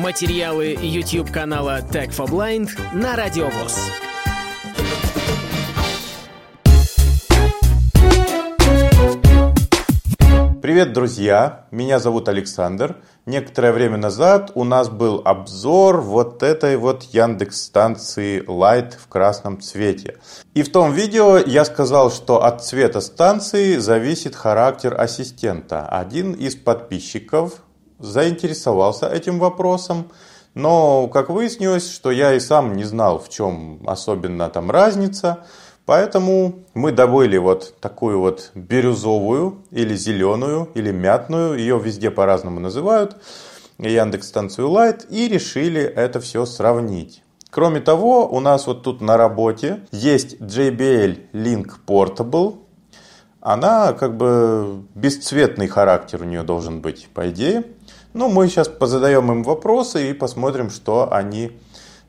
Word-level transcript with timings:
Материалы 0.00 0.78
YouTube 0.80 1.30
канала 1.30 1.80
Tech 1.82 2.08
for 2.08 2.26
Blind 2.26 2.70
на 2.94 3.16
Радиовоз. 3.16 3.76
Привет, 10.62 10.94
друзья! 10.94 11.66
Меня 11.70 11.98
зовут 11.98 12.30
Александр. 12.30 12.96
Некоторое 13.26 13.72
время 13.72 13.98
назад 13.98 14.52
у 14.54 14.64
нас 14.64 14.88
был 14.88 15.20
обзор 15.22 16.00
вот 16.00 16.42
этой 16.42 16.78
вот 16.78 17.02
Яндекс 17.02 17.60
станции 17.60 18.42
Light 18.46 18.96
в 18.98 19.06
красном 19.06 19.60
цвете. 19.60 20.16
И 20.54 20.62
в 20.62 20.72
том 20.72 20.94
видео 20.94 21.36
я 21.36 21.66
сказал, 21.66 22.10
что 22.10 22.42
от 22.42 22.64
цвета 22.64 23.02
станции 23.02 23.76
зависит 23.76 24.34
характер 24.34 24.98
ассистента. 24.98 25.86
Один 25.86 26.32
из 26.32 26.56
подписчиков 26.56 27.62
заинтересовался 28.00 29.08
этим 29.08 29.38
вопросом, 29.38 30.10
но 30.54 31.08
как 31.08 31.30
выяснилось, 31.30 31.90
что 31.90 32.10
я 32.10 32.34
и 32.34 32.40
сам 32.40 32.74
не 32.76 32.84
знал, 32.84 33.18
в 33.18 33.28
чем 33.28 33.80
особенно 33.86 34.48
там 34.48 34.70
разница. 34.70 35.44
Поэтому 35.86 36.60
мы 36.74 36.92
добыли 36.92 37.38
вот 37.38 37.74
такую 37.80 38.20
вот 38.20 38.52
бирюзовую 38.54 39.62
или 39.70 39.94
зеленую 39.96 40.68
или 40.74 40.92
мятную, 40.92 41.58
ее 41.58 41.78
везде 41.78 42.10
по-разному 42.10 42.60
называют, 42.60 43.16
Яндекс 43.78 44.28
станцию 44.28 44.68
Light 44.68 45.08
и 45.08 45.28
решили 45.28 45.80
это 45.80 46.20
все 46.20 46.44
сравнить. 46.46 47.22
Кроме 47.50 47.80
того, 47.80 48.28
у 48.28 48.38
нас 48.38 48.66
вот 48.66 48.84
тут 48.84 49.00
на 49.00 49.16
работе 49.16 49.80
есть 49.90 50.36
JBL 50.40 51.32
Link 51.32 51.70
Portable. 51.86 52.58
Она 53.40 53.92
как 53.92 54.16
бы 54.16 54.84
бесцветный 54.94 55.66
характер 55.66 56.22
у 56.22 56.24
нее 56.24 56.42
должен 56.42 56.80
быть, 56.80 57.08
по 57.12 57.28
идее. 57.30 57.64
Ну, 58.12 58.28
мы 58.28 58.48
сейчас 58.48 58.68
позадаем 58.68 59.30
им 59.30 59.42
вопросы 59.44 60.10
и 60.10 60.12
посмотрим, 60.12 60.70
что 60.70 61.12
они 61.12 61.52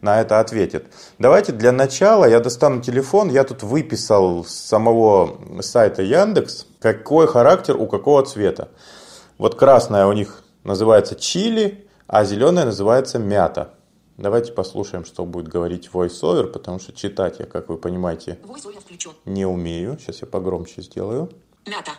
на 0.01 0.19
это 0.19 0.39
ответит. 0.39 0.87
Давайте 1.19 1.51
для 1.51 1.71
начала 1.71 2.25
я 2.25 2.39
достану 2.39 2.81
телефон, 2.81 3.29
я 3.29 3.43
тут 3.43 3.61
выписал 3.61 4.43
с 4.43 4.51
самого 4.51 5.61
сайта 5.61 6.01
Яндекс, 6.01 6.65
какой 6.79 7.27
характер 7.27 7.77
у 7.77 7.85
какого 7.85 8.23
цвета. 8.25 8.69
Вот 9.37 9.55
красная 9.55 10.07
у 10.07 10.13
них 10.13 10.43
называется 10.63 11.15
чили, 11.15 11.87
а 12.07 12.25
зеленая 12.25 12.65
называется 12.65 13.19
мята. 13.19 13.75
Давайте 14.17 14.53
послушаем, 14.53 15.05
что 15.05 15.25
будет 15.25 15.47
говорить 15.47 15.89
VoiceOver, 15.93 16.47
потому 16.47 16.79
что 16.79 16.93
читать 16.93 17.39
я, 17.39 17.45
как 17.45 17.69
вы 17.69 17.77
понимаете, 17.77 18.39
не 19.25 19.45
умею. 19.45 19.97
Сейчас 19.99 20.21
я 20.21 20.27
погромче 20.27 20.81
сделаю. 20.81 21.31
Мята. 21.67 21.91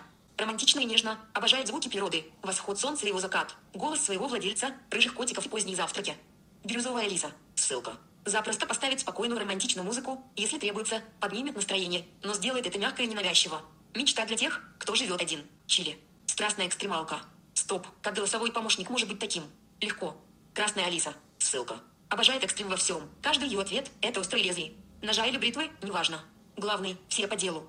Романтично 0.43 0.81
и 0.81 0.85
нежно, 0.85 1.21
обожает 1.35 1.69
звуки 1.69 1.87
природы, 1.87 2.25
восход 2.43 2.77
солнца 2.77 3.07
и 3.07 3.11
его 3.11 3.21
закат, 3.21 3.55
голос 3.75 4.01
своего 4.01 4.27
владельца, 4.27 4.75
рыжих 4.91 5.15
котиков 5.15 5.47
и 5.47 5.49
поздние 5.49 5.77
завтраки. 5.77 6.17
Бирюзовая 6.65 7.07
Лиза. 7.09 7.31
Ссылка. 7.55 7.97
Запросто 8.25 8.67
поставит 8.67 8.99
спокойную 8.99 9.41
романтичную 9.41 9.87
музыку, 9.87 10.21
если 10.35 10.59
требуется, 10.59 11.01
поднимет 11.21 11.55
настроение, 11.55 12.05
но 12.25 12.35
сделает 12.35 12.67
это 12.67 12.77
мягко 12.77 13.05
и 13.05 13.07
ненавязчиво. 13.07 13.63
Мечта 13.95 14.27
для 14.27 14.37
тех, 14.37 14.61
кто 14.81 14.97
живет 14.97 15.23
один. 15.23 15.45
Чили. 15.69 15.97
Страстная 16.27 16.67
экстремалка. 16.67 17.21
Стоп, 17.55 17.87
как 18.01 18.15
голосовой 18.15 18.51
помощник 18.51 18.91
может 18.91 19.09
быть 19.09 19.21
таким? 19.21 19.45
Легко. 19.81 20.17
Красная 20.55 20.87
Алиса. 20.87 21.15
Ссылка. 21.39 21.77
Обожает 22.09 22.43
экстрим 22.43 22.69
во 22.69 22.77
всем. 22.77 23.09
Каждый 23.23 23.47
ее 23.47 23.61
ответ– 23.61 23.93
это 24.01 24.19
острые 24.19 24.43
лезвия. 24.43 24.73
Ножа 25.03 25.25
или 25.25 25.39
бритвы– 25.39 25.71
неважно. 25.85 26.21
Главный– 26.57 26.97
все 27.09 27.29
по 27.29 27.37
делу. 27.37 27.65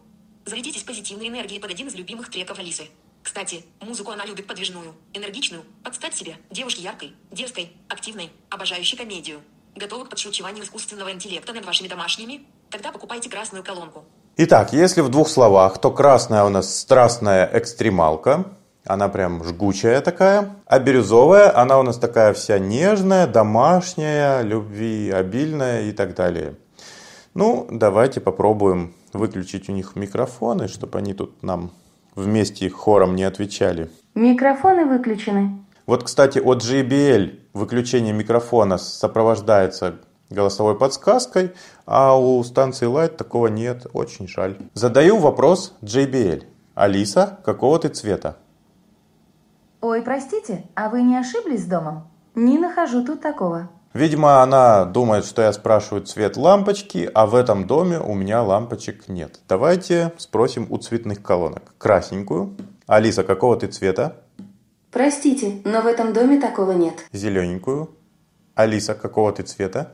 Зарядитесь 0.46 0.84
позитивной 0.84 1.30
энергией 1.30 1.62
под 1.62 1.72
один 1.72 1.88
из 1.88 1.96
любимых 1.96 2.30
треков 2.30 2.60
Алисы. 2.60 2.84
Кстати, 3.22 3.64
музыку 3.80 4.12
она 4.12 4.26
любит 4.26 4.46
подвижную, 4.46 4.94
энергичную, 5.14 5.64
подстать 5.84 6.16
себе, 6.16 6.36
девушке 6.52 6.82
яркой, 6.82 7.14
дерзкой, 7.32 7.72
активной, 7.88 8.30
обожающей 8.50 8.98
комедию. 8.98 9.40
Готовы 9.76 10.06
к 10.06 10.10
подшучиванию 10.10 10.66
искусственного 10.66 11.12
интеллекта 11.14 11.54
над 11.54 11.66
вашими 11.66 11.88
домашними? 11.88 12.46
Тогда 12.70 12.92
покупайте 12.92 13.30
красную 13.30 13.64
колонку. 13.64 14.04
Итак, 14.36 14.74
если 14.74 15.00
в 15.00 15.10
двух 15.10 15.30
словах, 15.30 15.80
то 15.80 15.92
красная 15.92 16.44
у 16.44 16.50
нас 16.50 16.78
страстная 16.78 17.50
экстремалка. 17.54 18.46
Она 18.86 19.08
прям 19.08 19.42
жгучая 19.44 20.02
такая. 20.02 20.58
А 20.66 20.80
бирюзовая, 20.80 21.58
она 21.58 21.80
у 21.80 21.84
нас 21.84 21.98
такая 21.98 22.34
вся 22.34 22.60
нежная, 22.60 23.28
домашняя, 23.28 24.42
любви 24.42 25.10
обильная 25.10 25.84
и 25.84 25.94
так 25.94 26.16
далее. 26.16 26.56
Ну, 27.34 27.68
давайте 27.72 28.20
попробуем 28.20 28.94
выключить 29.14 29.70
у 29.70 29.72
них 29.72 29.96
микрофоны, 29.96 30.68
чтобы 30.68 30.98
они 31.00 31.14
тут 31.14 31.42
нам 31.44 31.72
вместе 32.16 32.70
хором 32.70 33.16
не 33.16 33.24
отвечали. 33.24 33.90
Микрофоны 34.16 34.86
выключены. 34.86 35.64
Вот, 35.86 36.04
кстати, 36.04 36.40
от 36.40 36.64
JBL 36.64 37.40
выключение 37.54 38.14
микрофона 38.14 38.78
сопровождается 38.78 39.96
голосовой 40.30 40.78
подсказкой, 40.78 41.52
а 41.86 42.18
у 42.18 42.44
станции 42.44 42.88
Light 42.88 43.16
такого 43.18 43.48
нет. 43.48 43.88
Очень 43.94 44.28
жаль. 44.28 44.58
Задаю 44.74 45.18
вопрос 45.18 45.76
JBL. 45.82 46.44
Алиса, 46.76 47.40
какого 47.44 47.78
ты 47.80 47.90
цвета? 47.90 48.38
Ой, 49.82 50.02
простите, 50.02 50.64
а 50.76 50.90
вы 50.90 51.04
не 51.04 51.18
ошиблись 51.18 51.64
с 51.64 51.68
домом? 51.68 52.08
Не 52.36 52.58
нахожу 52.58 53.06
тут 53.06 53.22
такого. 53.22 53.70
Видимо, 53.94 54.42
она 54.42 54.86
думает, 54.86 55.24
что 55.24 55.44
я 55.44 55.54
спрашиваю 55.54 56.04
цвет 56.04 56.36
лампочки, 56.36 57.10
а 57.14 57.28
в 57.28 57.36
этом 57.36 57.68
доме 57.68 58.00
у 58.00 58.16
меня 58.16 58.42
лампочек 58.42 59.08
нет. 59.08 59.40
Давайте 59.48 60.12
спросим 60.18 60.66
у 60.72 60.78
цветных 60.78 61.22
колонок. 61.22 61.74
Красненькую. 61.78 62.56
Алиса, 62.88 63.24
какого 63.24 63.56
ты 63.56 63.68
цвета? 63.68 64.18
Простите, 64.92 65.62
но 65.64 65.82
в 65.82 65.86
этом 65.86 66.12
доме 66.12 66.42
такого 66.42 66.72
нет. 66.72 67.06
Зелененькую. 67.12 67.92
Алиса, 68.56 68.96
какого 68.96 69.32
ты 69.32 69.44
цвета? 69.44 69.94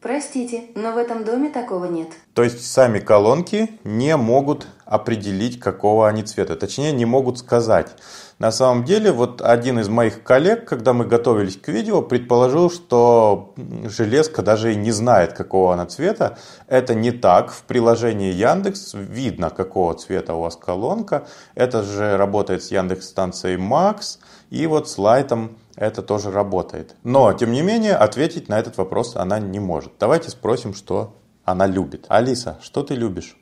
Простите, 0.00 0.64
но 0.74 0.92
в 0.92 0.98
этом 0.98 1.24
доме 1.24 1.50
такого 1.50 1.86
нет. 1.86 2.08
То 2.34 2.42
есть 2.42 2.64
сами 2.64 3.00
колонки 3.00 3.70
не 3.82 4.16
могут 4.16 4.66
определить, 4.84 5.58
какого 5.58 6.06
они 6.06 6.22
цвета. 6.22 6.54
Точнее, 6.54 6.92
не 6.92 7.06
могут 7.06 7.38
сказать. 7.38 7.96
На 8.38 8.52
самом 8.52 8.84
деле, 8.84 9.10
вот 9.10 9.40
один 9.40 9.78
из 9.80 9.88
моих 9.88 10.22
коллег, 10.22 10.66
когда 10.68 10.92
мы 10.92 11.06
готовились 11.06 11.56
к 11.56 11.68
видео, 11.68 12.02
предположил, 12.02 12.70
что 12.70 13.54
железка 13.84 14.42
даже 14.42 14.74
и 14.74 14.76
не 14.76 14.92
знает, 14.92 15.32
какого 15.32 15.72
она 15.72 15.86
цвета. 15.86 16.38
Это 16.66 16.94
не 16.94 17.12
так. 17.12 17.50
В 17.50 17.62
приложении 17.62 18.32
Яндекс 18.32 18.92
видно, 18.92 19.48
какого 19.48 19.94
цвета 19.94 20.34
у 20.34 20.42
вас 20.42 20.56
колонка. 20.56 21.26
Это 21.54 21.82
же 21.82 22.18
работает 22.18 22.62
с 22.62 22.70
Яндекс 22.70 23.06
станцией 23.08 23.56
Max. 23.56 24.18
И 24.50 24.66
вот 24.66 24.88
с 24.90 24.98
лайтом 24.98 25.56
это 25.76 26.02
тоже 26.02 26.30
работает. 26.30 26.96
Но, 27.04 27.32
тем 27.34 27.52
не 27.52 27.62
менее, 27.62 27.94
ответить 27.94 28.48
на 28.48 28.58
этот 28.58 28.78
вопрос 28.78 29.14
она 29.14 29.38
не 29.38 29.60
может. 29.60 29.92
Давайте 30.00 30.30
спросим, 30.30 30.74
что 30.74 31.16
она 31.44 31.66
любит. 31.66 32.06
Алиса, 32.08 32.58
что 32.62 32.82
ты 32.82 32.94
любишь? 32.94 33.36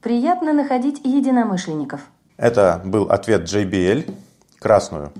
Приятно 0.00 0.52
находить 0.52 1.00
единомышленников. 1.04 2.00
Это 2.36 2.80
был 2.84 3.10
ответ 3.10 3.42
JBL. 3.42 4.14
Красную. 4.58 5.12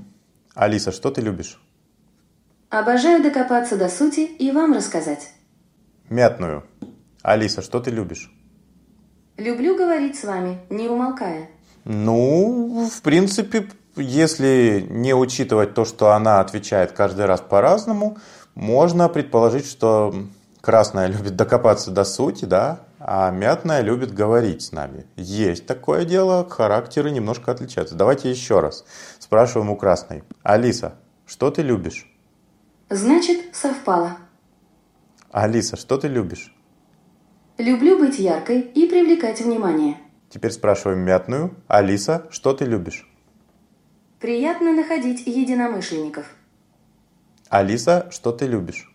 Алиса, 0.55 0.91
что 0.91 1.10
ты 1.10 1.21
любишь? 1.21 1.60
Обожаю 2.71 3.22
докопаться 3.22 3.77
до 3.77 3.89
сути 3.89 4.21
и 4.21 4.50
вам 4.53 4.72
рассказать. 4.72 5.31
Мятную. 6.09 6.65
Алиса, 7.22 7.62
что 7.62 7.81
ты 7.81 7.91
любишь? 7.91 8.33
Люблю 9.37 9.77
говорить 9.77 10.19
с 10.19 10.25
вами, 10.25 10.59
не 10.71 10.89
умолкая. 10.89 11.50
Ну, 11.84 12.89
в 12.91 13.03
принципе, 13.03 13.69
если 13.97 14.87
не 14.89 15.15
учитывать 15.15 15.75
то, 15.75 15.84
что 15.84 16.12
она 16.12 16.41
отвечает 16.41 16.93
каждый 16.93 17.27
раз 17.27 17.41
по-разному, 17.41 18.19
можно 18.55 19.09
предположить, 19.09 19.67
что 19.67 20.15
красная 20.61 21.06
любит 21.06 21.37
докопаться 21.37 21.91
до 21.91 22.05
сути, 22.05 22.45
да, 22.45 22.81
а 22.99 23.31
мятная 23.31 23.81
любит 23.81 24.12
говорить 24.12 24.62
с 24.62 24.73
нами. 24.73 25.06
Есть 25.17 25.67
такое 25.67 26.05
дело, 26.05 26.49
характеры 26.49 27.11
немножко 27.11 27.51
отличаются. 27.51 27.95
Давайте 27.95 28.31
еще 28.31 28.61
раз. 28.61 28.84
Спрашиваем 29.19 29.71
у 29.71 29.77
красной. 29.77 30.22
Алиса, 30.43 30.95
что 31.27 31.51
ты 31.51 31.62
любишь? 31.62 32.07
Значит, 32.91 33.54
совпало. 33.54 34.19
Алиса, 35.31 35.77
что 35.77 35.97
ты 35.97 36.09
любишь? 36.09 36.54
Люблю 37.57 37.98
быть 37.98 38.19
яркой 38.19 38.60
и 38.60 38.89
привлекать 38.89 39.41
внимание. 39.41 39.97
Теперь 40.28 40.53
спрашиваем 40.53 41.01
мятную. 41.01 41.54
Алиса, 41.69 42.27
что 42.31 42.53
ты 42.53 42.65
любишь? 42.65 43.09
Приятно 44.21 44.72
находить 44.72 45.27
единомышленников. 45.27 46.27
Алиса, 47.49 48.07
что 48.11 48.33
ты 48.33 48.47
любишь? 48.47 48.93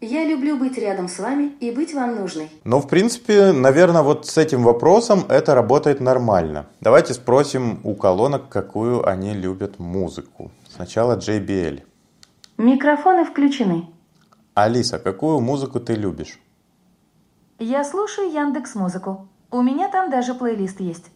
Я 0.00 0.24
люблю 0.24 0.56
быть 0.56 0.78
рядом 0.78 1.08
с 1.08 1.18
вами 1.18 1.54
и 1.60 1.70
быть 1.70 1.92
вам 1.92 2.16
нужной. 2.16 2.50
Ну, 2.64 2.80
в 2.80 2.88
принципе, 2.88 3.52
наверное, 3.52 4.00
вот 4.00 4.26
с 4.26 4.38
этим 4.38 4.62
вопросом 4.62 5.24
это 5.28 5.54
работает 5.54 6.00
нормально. 6.00 6.66
Давайте 6.80 7.12
спросим 7.12 7.80
у 7.84 7.94
колонок, 7.94 8.48
какую 8.48 9.06
они 9.06 9.34
любят 9.34 9.78
музыку. 9.78 10.50
Сначала 10.74 11.18
JBL. 11.18 11.82
Микрофоны 12.56 13.26
включены. 13.26 13.86
Алиса, 14.54 14.98
какую 14.98 15.40
музыку 15.40 15.78
ты 15.78 15.94
любишь? 15.94 16.40
Я 17.58 17.84
слушаю 17.84 18.32
Яндекс 18.32 18.76
Музыку. 18.76 19.28
У 19.50 19.60
меня 19.60 19.90
там 19.90 20.10
даже 20.10 20.32
плейлист 20.32 20.80
есть. 20.80 21.10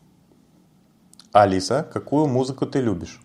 Алиса, 1.32 1.88
какую 1.92 2.26
музыку 2.26 2.66
ты 2.66 2.80
любишь? 2.80 3.20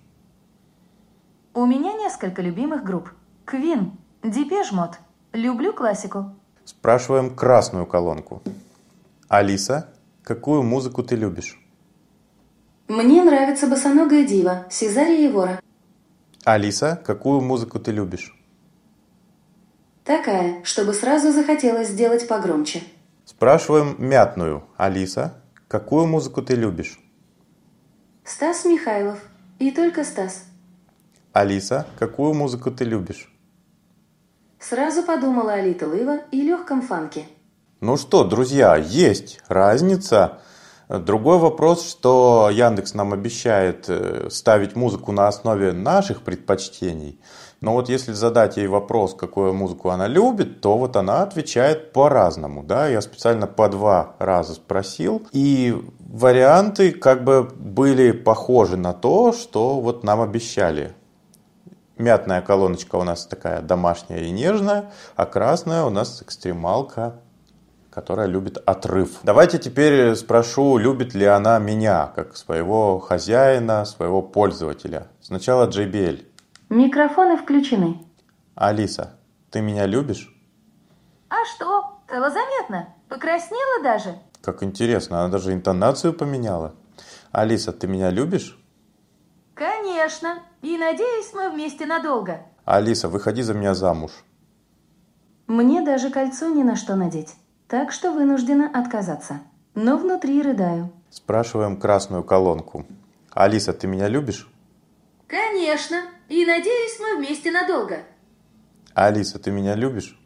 У 1.55 1.65
меня 1.65 1.93
несколько 1.93 2.43
любимых 2.43 2.83
групп. 2.83 3.09
Queen, 3.45 3.93
Depeche 4.23 4.71
Mode. 4.71 4.99
Люблю 5.33 5.73
классику. 5.73 6.35
Спрашиваем 6.65 7.35
красную 7.35 7.87
колонку. 7.87 8.43
Алиса, 9.27 9.89
какую 10.23 10.61
музыку 10.61 11.01
ты 11.01 11.15
любишь? 11.15 11.59
Мне 12.87 13.23
нравится 13.23 13.65
босоногая 13.65 14.23
дива 14.23 14.67
Сезария 14.69 15.27
Эвора. 15.27 15.59
Алиса, 16.43 17.01
какую 17.03 17.41
музыку 17.41 17.79
ты 17.79 17.91
любишь? 17.91 18.37
Такая, 20.03 20.63
чтобы 20.63 20.93
сразу 20.93 21.31
захотелось 21.31 21.87
сделать 21.87 22.27
погромче. 22.27 22.83
Спрашиваем 23.25 23.95
мятную. 23.97 24.63
Алиса, 24.77 25.41
какую 25.67 26.05
музыку 26.05 26.43
ты 26.43 26.53
любишь? 26.53 26.99
Стас 28.25 28.65
Михайлов. 28.65 29.19
И 29.59 29.69
только 29.69 30.03
Стас. 30.03 30.45
Алиса, 31.31 31.85
какую 31.99 32.33
музыку 32.33 32.71
ты 32.71 32.83
любишь? 32.83 33.31
Сразу 34.59 35.03
подумала 35.03 35.53
о 35.53 35.61
Литл 35.61 35.93
Ива 35.93 36.21
и 36.31 36.41
легком 36.41 36.81
фанке. 36.81 37.27
Ну 37.81 37.97
что, 37.97 38.23
друзья, 38.23 38.75
есть 38.77 39.41
разница. 39.47 40.41
Другой 40.87 41.39
вопрос, 41.39 41.89
что 41.89 42.49
Яндекс 42.51 42.93
нам 42.93 43.13
обещает 43.13 43.85
э, 43.87 44.27
ставить 44.29 44.75
музыку 44.75 45.11
на 45.11 45.27
основе 45.27 45.71
наших 45.71 46.21
предпочтений. 46.21 47.19
Но 47.59 47.73
вот 47.73 47.89
если 47.89 48.11
задать 48.11 48.57
ей 48.57 48.67
вопрос, 48.67 49.15
какую 49.15 49.53
музыку 49.53 49.89
она 49.89 50.07
любит, 50.07 50.61
то 50.61 50.77
вот 50.77 50.95
она 50.95 51.23
отвечает 51.23 51.91
по-разному. 51.91 52.61
Да? 52.61 52.87
Я 52.87 53.01
специально 53.01 53.47
по 53.47 53.67
два 53.67 54.15
раза 54.19 54.53
спросил. 54.53 55.25
И 55.31 55.75
варианты 55.99 56.91
как 56.91 57.23
бы 57.23 57.43
были 57.43 58.11
похожи 58.11 58.77
на 58.77 58.93
то, 58.93 59.33
что 59.33 59.79
вот 59.79 60.03
нам 60.03 60.21
обещали. 60.21 60.93
Мятная 61.97 62.41
колоночка 62.41 62.97
у 62.97 63.03
нас 63.03 63.25
такая 63.25 63.61
домашняя 63.61 64.19
и 64.19 64.29
нежная, 64.29 64.91
а 65.15 65.25
красная 65.25 65.85
у 65.85 65.89
нас 65.89 66.21
экстремалка, 66.21 67.21
которая 67.95 68.27
любит 68.27 68.57
отрыв. 68.65 69.19
Давайте 69.23 69.57
теперь 69.57 70.15
спрошу, 70.15 70.77
любит 70.77 71.13
ли 71.13 71.25
она 71.25 71.59
меня, 71.59 72.11
как 72.13 72.35
своего 72.35 72.99
хозяина, 72.99 73.85
своего 73.85 74.21
пользователя. 74.21 75.07
Сначала 75.21 75.69
JBL. 75.69 76.25
Микрофоны 76.67 77.37
включены. 77.37 78.05
Алиса, 78.53 79.17
ты 79.49 79.61
меня 79.61 79.85
любишь? 79.85 80.29
А 81.29 81.45
что? 81.45 81.99
Стало 82.05 82.29
заметно. 82.29 82.93
Покраснела 83.07 83.81
даже. 83.81 84.15
Как 84.41 84.61
интересно, 84.61 85.21
она 85.21 85.29
даже 85.29 85.53
интонацию 85.53 86.13
поменяла. 86.13 86.75
Алиса, 87.31 87.71
ты 87.71 87.87
меня 87.87 88.09
любишь? 88.09 88.59
Конечно. 89.53 90.39
И 90.61 90.77
надеюсь, 90.77 91.31
мы 91.33 91.49
вместе 91.49 91.85
надолго. 91.85 92.41
Алиса, 92.65 93.07
выходи 93.07 93.41
за 93.41 93.53
меня 93.53 93.73
замуж. 93.73 94.11
Мне 95.47 95.81
даже 95.81 96.09
кольцо 96.09 96.49
ни 96.49 96.61
на 96.61 96.75
что 96.75 96.95
надеть. 96.95 97.35
Так 97.67 97.91
что 97.91 98.11
вынуждена 98.11 98.69
отказаться. 98.73 99.41
Но 99.73 99.97
внутри 99.97 100.41
рыдаю. 100.41 100.91
Спрашиваем 101.09 101.77
красную 101.77 102.23
колонку. 102.23 102.85
Алиса, 103.31 103.73
ты 103.73 103.87
меня 103.87 104.07
любишь? 104.07 104.47
Конечно. 105.27 106.03
И 106.29 106.45
надеюсь, 106.45 106.99
мы 106.99 107.17
вместе 107.17 107.51
надолго. 107.51 108.03
Алиса, 108.93 109.39
ты 109.39 109.51
меня 109.51 109.75
любишь? 109.75 110.17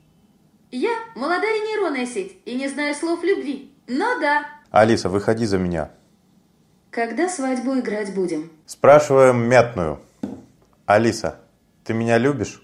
Я 0.71 0.91
молодая 1.15 1.59
нейронная 1.59 2.05
сеть 2.05 2.37
и 2.45 2.55
не 2.55 2.67
знаю 2.67 2.93
слов 2.93 3.23
любви. 3.23 3.73
Но 3.87 4.19
да. 4.19 4.45
Алиса, 4.69 5.09
выходи 5.09 5.45
за 5.45 5.57
меня. 5.57 5.91
Когда 6.91 7.29
свадьбу 7.29 7.79
играть 7.79 8.13
будем? 8.13 8.51
Спрашиваем 8.65 9.41
мятную. 9.47 9.99
Алиса, 10.85 11.39
ты 11.83 11.93
меня 11.93 12.17
любишь? 12.17 12.61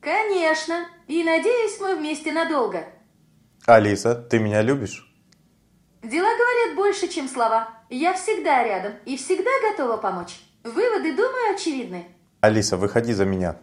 Конечно. 0.00 0.86
И 1.06 1.22
надеюсь, 1.22 1.78
мы 1.80 1.96
вместе 1.96 2.32
надолго. 2.32 2.84
Алиса, 3.64 4.14
ты 4.14 4.38
меня 4.38 4.62
любишь? 4.62 5.10
Дела 6.02 6.28
говорят 6.28 6.76
больше, 6.76 7.08
чем 7.08 7.28
слова. 7.28 7.68
Я 7.90 8.14
всегда 8.14 8.62
рядом 8.62 8.92
и 9.04 9.16
всегда 9.16 9.50
готова 9.70 9.96
помочь. 9.96 10.40
Выводы, 10.62 11.16
думаю, 11.16 11.54
очевидны. 11.54 12.06
Алиса, 12.40 12.76
выходи 12.76 13.12
за 13.12 13.24
меня. 13.24 13.56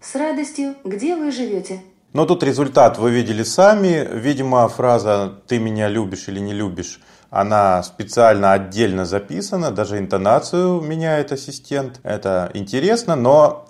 С 0.00 0.14
радостью. 0.14 0.76
Где 0.84 1.16
вы 1.16 1.30
живете? 1.30 1.80
Но 2.12 2.26
тут 2.26 2.42
результат 2.42 2.98
вы 2.98 3.10
видели 3.10 3.42
сами. 3.42 4.08
Видимо, 4.12 4.68
фраза 4.68 5.40
«ты 5.46 5.58
меня 5.58 5.88
любишь 5.88 6.28
или 6.28 6.40
не 6.40 6.52
любишь» 6.52 7.00
она 7.30 7.82
специально 7.84 8.52
отдельно 8.52 9.04
записана, 9.04 9.70
даже 9.70 9.98
интонацию 9.98 10.80
меняет 10.80 11.30
ассистент. 11.32 12.00
Это 12.02 12.50
интересно, 12.54 13.14
но 13.14 13.68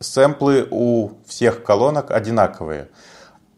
сэмплы 0.00 0.66
у 0.70 1.12
всех 1.26 1.62
колонок 1.62 2.10
одинаковые. 2.10 2.88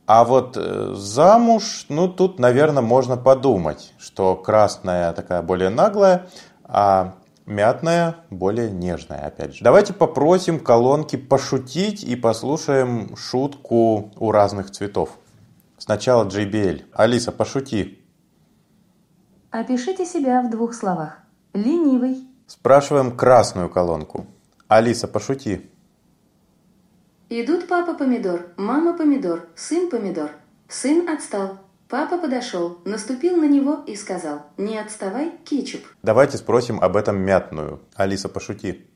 А 0.09 0.25
вот 0.25 0.57
э, 0.57 0.95
замуж, 0.95 1.85
ну 1.91 2.09
тут, 2.09 2.39
наверное, 2.39 2.83
можно 2.83 3.19
подумать, 3.19 3.93
что 3.99 4.37
красная 4.37 5.13
такая 5.13 5.43
более 5.43 5.69
наглая, 5.69 6.29
а 6.65 7.17
мятная 7.45 8.17
более 8.31 8.71
нежная, 8.71 9.27
опять 9.27 9.57
же. 9.57 9.63
Давайте 9.63 9.93
попросим 9.93 10.61
колонки 10.61 11.17
пошутить 11.17 12.05
и 12.05 12.17
послушаем 12.17 13.15
шутку 13.17 14.11
у 14.17 14.33
разных 14.33 14.71
цветов. 14.71 15.11
Сначала 15.77 16.25
JBL. 16.25 16.87
Алиса, 16.95 17.31
пошути. 17.31 18.03
Опишите 19.51 20.07
себя 20.07 20.41
в 20.41 20.49
двух 20.49 20.73
словах. 20.73 21.19
Ленивый. 21.53 22.27
Спрашиваем 22.47 23.15
красную 23.15 23.69
колонку. 23.69 24.25
Алиса, 24.69 25.07
пошути. 25.07 25.71
Идут 27.31 27.69
папа 27.69 27.93
помидор, 27.93 28.55
мама 28.57 28.97
помидор, 28.97 29.49
сын 29.55 29.91
помидор. 29.91 30.31
Сын 30.67 31.07
отстал. 31.11 31.59
Папа 31.87 32.17
подошел, 32.17 32.79
наступил 32.87 33.37
на 33.37 33.45
него 33.45 33.81
и 33.87 33.97
сказал, 33.97 34.47
не 34.57 34.79
отставай, 34.79 35.33
кетчуп. 35.45 35.83
Давайте 36.03 36.39
спросим 36.39 36.81
об 36.81 36.97
этом 36.97 37.19
мятную. 37.19 37.81
Алиса, 37.97 38.31
пошути. 38.31 38.87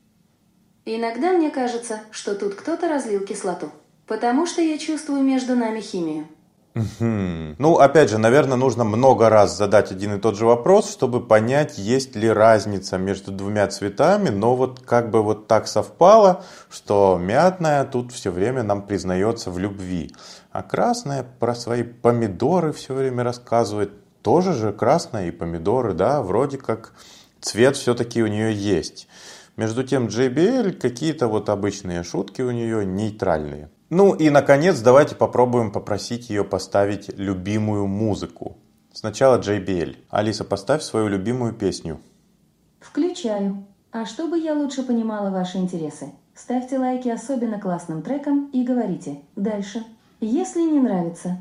Иногда 0.86 1.32
мне 1.32 1.50
кажется, 1.50 2.00
что 2.10 2.34
тут 2.34 2.54
кто-то 2.54 2.88
разлил 2.88 3.20
кислоту, 3.20 3.70
потому 4.06 4.46
что 4.46 4.62
я 4.62 4.78
чувствую 4.78 5.22
между 5.22 5.54
нами 5.54 5.80
химию. 5.80 6.26
Ну, 6.74 7.78
опять 7.78 8.08
же, 8.08 8.18
наверное, 8.18 8.56
нужно 8.56 8.84
много 8.84 9.28
раз 9.28 9.56
задать 9.56 9.92
один 9.92 10.14
и 10.14 10.18
тот 10.18 10.36
же 10.36 10.46
вопрос, 10.46 10.90
чтобы 10.90 11.20
понять, 11.20 11.76
есть 11.76 12.16
ли 12.16 12.30
разница 12.30 12.96
между 12.96 13.30
двумя 13.30 13.66
цветами, 13.66 14.30
но 14.30 14.56
вот 14.56 14.80
как 14.80 15.10
бы 15.10 15.22
вот 15.22 15.46
так 15.46 15.68
совпало, 15.68 16.44
что 16.70 17.18
мятная 17.20 17.84
тут 17.84 18.12
все 18.12 18.30
время 18.30 18.62
нам 18.62 18.86
признается 18.86 19.50
в 19.50 19.58
любви, 19.58 20.12
а 20.50 20.62
красная 20.62 21.26
про 21.38 21.54
свои 21.54 21.82
помидоры 21.82 22.72
все 22.72 22.94
время 22.94 23.22
рассказывает, 23.22 23.92
тоже 24.22 24.54
же 24.54 24.72
красная 24.72 25.28
и 25.28 25.30
помидоры, 25.30 25.92
да, 25.92 26.22
вроде 26.22 26.56
как 26.56 26.94
цвет 27.42 27.76
все-таки 27.76 28.22
у 28.22 28.28
нее 28.28 28.54
есть. 28.54 29.08
Между 29.56 29.84
тем 29.84 30.06
JBL 30.06 30.72
какие-то 30.72 31.28
вот 31.28 31.50
обычные 31.50 32.02
шутки 32.02 32.40
у 32.40 32.50
нее 32.50 32.86
нейтральные. 32.86 33.68
Ну 33.94 34.14
и, 34.14 34.30
наконец, 34.30 34.80
давайте 34.80 35.14
попробуем 35.14 35.70
попросить 35.70 36.30
ее 36.30 36.44
поставить 36.44 37.10
любимую 37.18 37.86
музыку. 37.86 38.56
Сначала 38.90 39.38
JBL. 39.38 39.96
Алиса, 40.08 40.44
поставь 40.44 40.82
свою 40.82 41.08
любимую 41.08 41.52
песню. 41.52 42.00
Включаю. 42.80 43.66
А 43.90 44.06
чтобы 44.06 44.38
я 44.38 44.54
лучше 44.54 44.82
понимала 44.82 45.28
ваши 45.28 45.58
интересы, 45.58 46.10
ставьте 46.34 46.78
лайки 46.78 47.10
особенно 47.10 47.60
классным 47.60 48.00
трекам 48.00 48.46
и 48.54 48.64
говорите 48.64 49.20
«Дальше». 49.36 49.84
Если 50.20 50.62
не 50.62 50.80
нравится, 50.80 51.36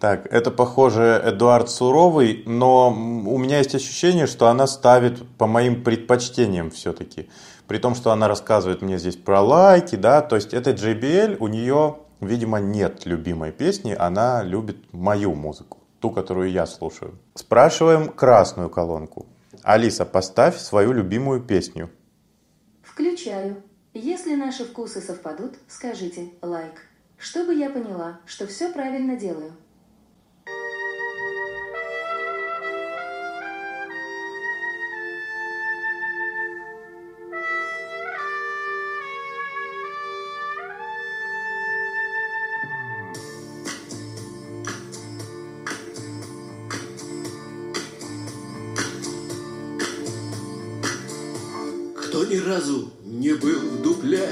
Так, 0.00 0.32
это, 0.32 0.50
похоже, 0.50 1.20
Эдуард 1.22 1.68
Суровый, 1.68 2.42
но 2.46 2.88
у 2.88 3.36
меня 3.36 3.58
есть 3.58 3.74
ощущение, 3.74 4.26
что 4.26 4.48
она 4.48 4.66
ставит 4.66 5.28
по 5.36 5.46
моим 5.46 5.84
предпочтениям 5.84 6.70
все-таки. 6.70 7.28
При 7.66 7.76
том, 7.76 7.94
что 7.94 8.10
она 8.10 8.26
рассказывает 8.26 8.80
мне 8.80 8.98
здесь 8.98 9.16
про 9.16 9.42
лайки, 9.42 9.96
да, 9.96 10.22
то 10.22 10.36
есть 10.36 10.54
это 10.54 10.70
JBL, 10.70 11.36
у 11.38 11.48
нее, 11.48 11.98
видимо, 12.22 12.60
нет 12.60 13.04
любимой 13.04 13.52
песни, 13.52 13.94
она 13.96 14.42
любит 14.42 14.78
мою 14.92 15.34
музыку, 15.34 15.76
ту, 16.00 16.10
которую 16.10 16.50
я 16.50 16.64
слушаю. 16.64 17.18
Спрашиваем 17.34 18.08
красную 18.08 18.70
колонку. 18.70 19.26
Алиса, 19.62 20.06
поставь 20.06 20.56
свою 20.56 20.92
любимую 20.92 21.42
песню. 21.42 21.90
включаю. 22.82 23.62
Если 23.92 24.34
наши 24.34 24.64
вкусы 24.64 25.02
совпадут, 25.02 25.56
скажите 25.68 26.30
«лайк», 26.40 26.86
чтобы 27.18 27.54
я 27.54 27.68
поняла, 27.68 28.20
что 28.24 28.46
все 28.46 28.72
правильно 28.72 29.16
делаю. 29.16 29.52
Кто 52.20 52.28
ни 52.28 52.36
разу 52.36 52.90
не 53.02 53.32
был 53.32 53.58
в 53.58 53.82
дупле, 53.82 54.28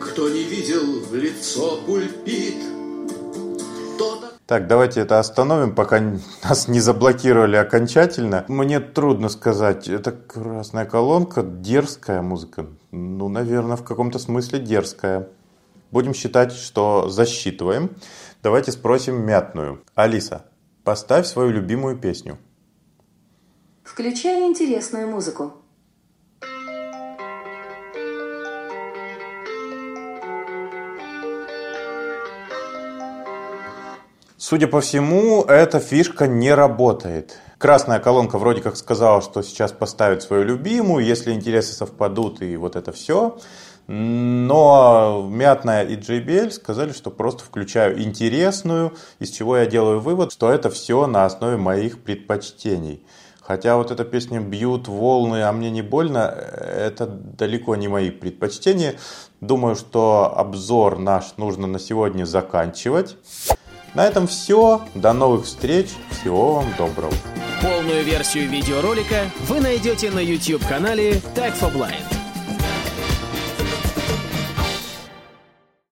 кто 0.00 0.30
не 0.30 0.42
видел 0.44 1.02
в 1.02 1.14
лицо 1.14 1.82
пульпит, 1.84 2.54
Так, 4.46 4.66
давайте 4.66 5.00
это 5.00 5.18
остановим, 5.18 5.74
пока 5.74 6.00
нас 6.42 6.66
не 6.66 6.80
заблокировали 6.80 7.56
окончательно. 7.56 8.46
Мне 8.48 8.80
трудно 8.80 9.28
сказать, 9.28 9.86
это 9.90 10.12
красная 10.12 10.86
колонка, 10.86 11.42
дерзкая 11.42 12.22
музыка. 12.22 12.68
Ну, 12.90 13.28
наверное, 13.28 13.76
в 13.76 13.84
каком-то 13.84 14.18
смысле 14.18 14.60
дерзкая. 14.60 15.28
Будем 15.90 16.14
считать, 16.14 16.52
что 16.52 17.10
засчитываем. 17.10 17.90
Давайте 18.42 18.72
спросим 18.72 19.26
мятную. 19.26 19.84
Алиса, 19.94 20.46
поставь 20.84 21.26
свою 21.26 21.50
любимую 21.50 21.98
песню. 21.98 22.38
Включай 23.82 24.48
интересную 24.48 25.06
музыку. 25.06 25.60
Судя 34.46 34.66
по 34.66 34.82
всему, 34.82 35.42
эта 35.44 35.80
фишка 35.80 36.26
не 36.26 36.52
работает. 36.52 37.38
Красная 37.56 37.98
колонка 37.98 38.36
вроде 38.36 38.60
как 38.60 38.76
сказала, 38.76 39.22
что 39.22 39.40
сейчас 39.40 39.72
поставит 39.72 40.22
свою 40.22 40.44
любимую, 40.44 41.02
если 41.02 41.32
интересы 41.32 41.72
совпадут 41.72 42.42
и 42.42 42.54
вот 42.58 42.76
это 42.76 42.92
все. 42.92 43.38
Но 43.86 45.26
Мятная 45.30 45.86
и 45.86 45.96
JBL 45.96 46.50
сказали, 46.50 46.92
что 46.92 47.10
просто 47.10 47.42
включаю 47.42 48.02
интересную, 48.02 48.92
из 49.18 49.30
чего 49.30 49.56
я 49.56 49.64
делаю 49.64 50.00
вывод, 50.00 50.30
что 50.30 50.50
это 50.50 50.68
все 50.68 51.06
на 51.06 51.24
основе 51.24 51.56
моих 51.56 52.02
предпочтений. 52.02 53.02
Хотя 53.40 53.78
вот 53.78 53.90
эта 53.90 54.04
песня 54.04 54.40
«Бьют 54.40 54.88
волны, 54.88 55.42
а 55.44 55.52
мне 55.52 55.70
не 55.70 55.80
больно»– 55.80 56.18
это 56.18 57.06
далеко 57.06 57.76
не 57.76 57.88
мои 57.88 58.10
предпочтения. 58.10 58.96
Думаю, 59.40 59.74
что 59.74 60.34
обзор 60.36 60.98
наш 60.98 61.38
нужно 61.38 61.66
на 61.66 61.78
сегодня 61.78 62.26
заканчивать. 62.26 63.16
На 63.94 64.06
этом 64.06 64.26
все. 64.26 64.82
До 64.94 65.12
новых 65.12 65.46
встреч. 65.46 65.90
Всего 66.10 66.54
вам 66.54 66.66
доброго. 66.76 67.12
Полную 67.62 68.04
версию 68.04 68.48
видеоролика 68.48 69.30
вы 69.48 69.60
найдете 69.60 70.10
на 70.10 70.18
YouTube-канале 70.18 71.12
Tag 71.34 71.58
for 71.58 71.72
Blind. 71.72 72.13